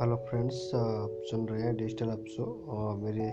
[0.00, 3.24] Hello friends, आप सुन रहे हैं डिजिटल अप शो और मेरे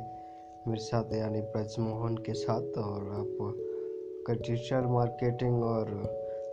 [0.68, 5.92] मेरे साथ यानी ब्रज मोहन के साथ, और आप डिजिटल मार्केटिंग और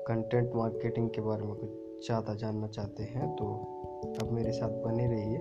[0.09, 1.71] कंटेंट मार्केटिंग के बारे में कुछ
[2.07, 3.47] ज़्यादा जानना चाहते हैं तो
[4.23, 5.39] आप मेरे साथ बने रहिए,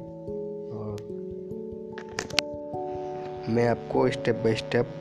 [0.78, 0.96] और
[3.50, 4.96] मैं आपको स्टेप बाय स्टेप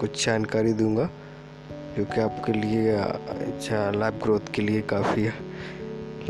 [0.00, 1.08] कुछ जानकारी दूँगा,
[1.96, 5.28] जो कि आपके लिए अच्छा लाइफ ग्रोथ के लिए काफ़ी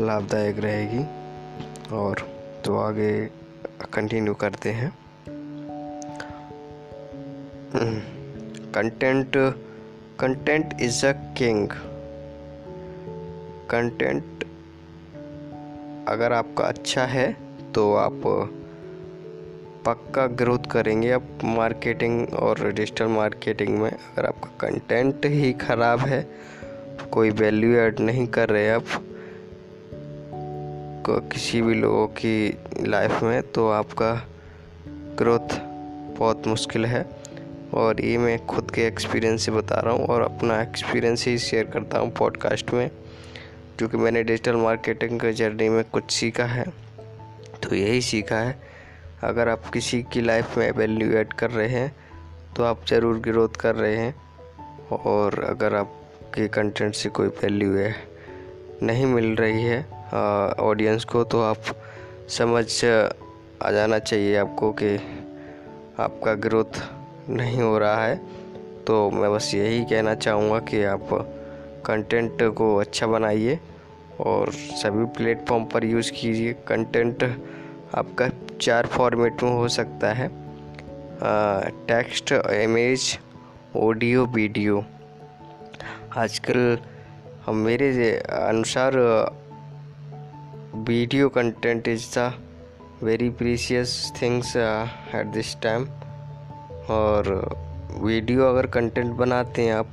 [0.01, 1.03] लाभदायक रहेगी,
[1.95, 2.25] और
[2.65, 3.11] तो आगे
[3.93, 4.91] कंटिन्यू करते हैं।
[8.73, 9.33] Content
[10.19, 11.67] content is a king
[13.69, 14.43] content
[16.09, 17.31] अगर आपका अच्छा है
[17.73, 18.21] तो आप
[19.85, 26.21] पक्का ग्रोथ करेंगे। आप मार्केटिंग और डिजिटल मार्केटिंग में अगर आपका कंटेंट ही ख़राब है,
[27.11, 28.85] कोई वैल्यू ऐड नहीं कर रहे आप
[31.07, 34.13] किसी भी लोगों की लाइफ में तो आपका
[35.17, 35.57] ग्रोथ
[36.17, 37.05] बहुत मुश्किल है।
[37.73, 41.65] और ये मैं खुद के एक्सपीरियंस से बता रहा हूँ और अपना एक्सपीरियंस ही शेयर
[41.65, 42.89] करता हूँ पॉडकास्ट में,
[43.77, 46.65] क्योंकि मैंने डिजिटल मार्केटिंग के जर्नी में कुछ सीखा है।
[47.63, 48.59] तो यही सीखा है।
[49.23, 51.95] अगर आप किसी की लाइफ में वैल्यू ऐड कर रहे हैं
[52.55, 54.15] तो आप ज़रूर ग्रोथ कर रहे हैं।
[54.91, 57.95] और अगर आपके कंटेंट से कोई वैल्यू है,
[58.83, 59.94] नहीं मिल रही है
[60.59, 61.57] ऑडियंस को तो आप
[62.29, 64.95] समझ, आ, जाना चाहिए आपको कि
[65.99, 66.81] आपका ग्रोथ
[67.29, 68.21] नहीं हो रहा है।
[68.87, 71.07] तो मैं बस यही कहना चाहूँगा कि आप
[71.85, 73.59] कंटेंट को अच्छा बनाइए
[74.19, 77.23] और सभी प्लेटफॉर्म पर यूज़ कीजिए। कंटेंट
[77.95, 78.29] आपका
[78.61, 80.27] चार फॉर्मेट में हो सकता है।
[81.87, 83.19] टेक्स्ट इमेज
[83.75, 84.85] ऑडियो वीडियो
[86.17, 86.79] आजकल
[87.49, 88.93] मेरे अनुसार
[90.87, 92.31] video content is the
[93.01, 95.85] very precious things uh, at this time.
[96.89, 97.29] और
[98.01, 99.91] वीडियो अगर कंटेंट बनाते हैं आप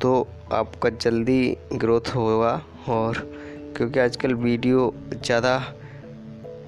[0.00, 0.12] तो
[0.52, 2.52] आपका जल्दी ग्रोथ होगा।
[2.88, 3.18] और
[3.76, 5.54] क्योंकि आजकल वीडियो ज़्यादा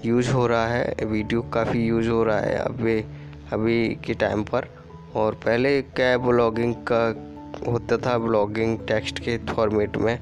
[0.04, 2.98] यूज़ हो रहा है वीडियो काफ़ी यूज़ हो रहा है अभी
[3.52, 4.68] अभी के टाइम पर।
[5.16, 7.04] और पहले क्या ब्लॉगिंग का
[7.70, 10.18] होता था ब्लॉगिंग टेक्स्ट के फॉर्मेट में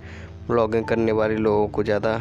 [0.48, 2.20] ब्लॉगिंग करने वाले लोगों को ज़्यादा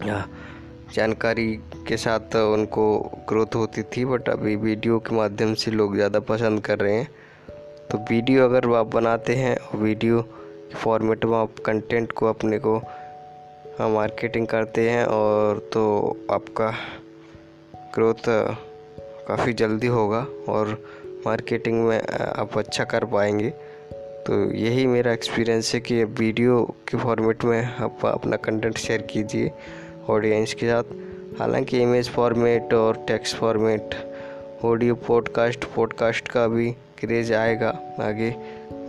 [0.00, 1.52] जानकारी
[1.88, 2.84] के साथ उनको
[3.28, 7.08] ग्रोथ होती थी बट अभी वीडियो के माध्यम से लोग ज़्यादा पसंद कर रहे हैं।
[7.90, 10.22] तो वीडियो अगर आप बनाते हैं और वीडियो
[10.74, 12.76] फॉर्मेट में आप कंटेंट को अपने को
[13.80, 15.84] मार्केटिंग करते हैं और तो
[16.30, 16.70] आपका
[17.94, 18.28] ग्रोथ
[19.28, 20.70] काफ़ी जल्दी होगा और
[21.26, 23.50] मार्केटिंग में आप अच्छा कर पाएँगे।
[24.26, 29.50] तो यही मेरा एक्सपीरियंस है कि वीडियो के फॉर्मेट में आप अपना कंटेंट शेयर कीजिए।
[30.08, 30.84] ऑडियंस के साथ।
[31.38, 33.94] हालाँकि इमेज फॉर्मेट और text format
[34.64, 37.68] audio podcast podcast का भी क्रेज़ आएगा
[38.00, 38.30] आगे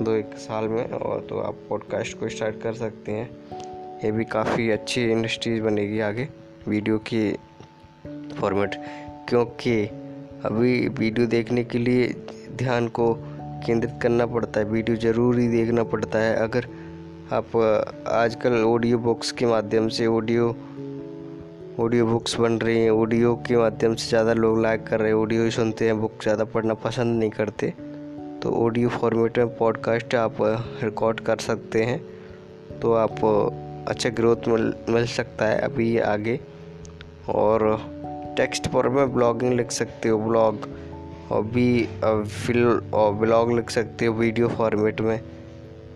[0.01, 3.29] दो एक साल में और तो आप पॉडकास्ट को स्टार्ट कर सकते हैं।
[4.03, 6.27] ये भी काफ़ी अच्छी इंडस्ट्रीज़ बनेगी आगे
[6.67, 7.31] वीडियो की
[8.39, 8.75] फॉर्मेट
[9.29, 9.83] क्योंकि
[10.45, 12.07] अभी वीडियो देखने के लिए
[12.55, 13.13] ध्यान को
[13.65, 16.67] केंद्रित करना पड़ता है वीडियो ज़रूर देखना पड़ता है। अगर
[17.31, 17.55] आप
[18.07, 20.55] आजकल ऑडियो बुक्स के माध्यम से ऑडियो
[21.79, 25.17] ऑडियो बुक्स बन रही हैं। ऑडियो के माध्यम से ज़्यादा लोग लाइक कर रहे हैं।
[25.17, 27.67] ऑडियो ही सुनते हैं बुक ज़्यादा पढ़ना पसंद नहीं करते।
[28.43, 30.37] तो ऑडियो फॉर्मेट में पॉडकास्ट आप
[30.83, 31.99] रिकॉर्ड कर सकते हैं।
[32.79, 33.23] तो आप
[33.89, 36.39] अच्छा ग्रोथ मिल मिल सकता है अभी आगे।
[37.29, 37.65] और
[38.37, 40.67] टेक्स्ट पर में ब्लॉगिंग लिख सकते हो ब्लॉग
[41.31, 41.71] और भी
[42.03, 45.19] फिल और ब्लॉग लिख सकते हो वीडियो फॉर्मेट में।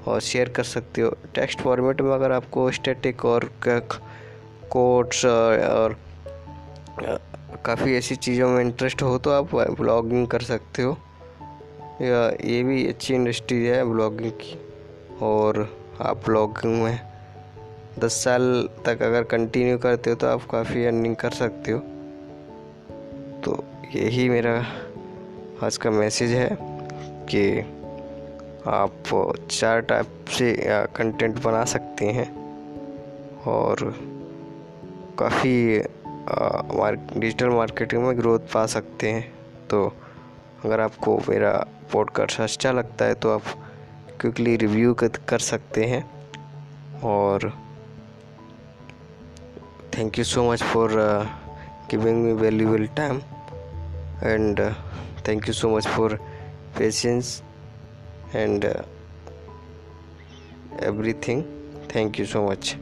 [0.07, 3.49] और शेयर कर सकते हो। टेक्स्ट फॉर्मेट में अगर आपको स्टैटिक और
[4.73, 5.95] कोट्स और
[7.65, 10.97] काफ़ी ऐसी चीज़ों में इंटरेस्ट हो तो आप ब्लॉगिंग कर सकते हो।
[12.01, 14.59] या ये भी अच्छी इंडस्ट्री है ब्लॉगिंग की।
[15.21, 16.99] और आप ब्लॉगिंग में
[17.99, 21.79] दस साल तक अगर कंटिन्यू करते हो तो आप काफ़ी अर्निंग कर सकते हो।
[23.43, 23.63] तो
[23.95, 24.55] यही मेरा
[25.63, 26.57] आज का मैसेज है
[27.29, 27.59] कि
[28.67, 30.55] आप चार टाइप से
[30.95, 32.27] कंटेंट बना सकते हैं।
[33.47, 34.12] और
[35.19, 35.79] काफ़ी
[37.19, 39.33] डिजिटल मार्केटिंग में ग्रोथ पा सकते हैं।
[39.69, 39.85] तो
[40.65, 41.51] अगर आपको मेरा
[41.91, 43.41] पॉडकास्ट अच्छा लगता है तो आप
[44.21, 46.03] क्विकली रिव्यू कर सकते हैं।
[47.03, 47.49] और
[49.97, 50.89] thank you so much for
[51.91, 53.17] giving me valuable time
[54.23, 54.59] and
[55.27, 56.19] thank you so much for
[56.77, 57.43] patience
[58.35, 58.65] and
[60.83, 61.43] everything
[61.95, 62.75] thank you so much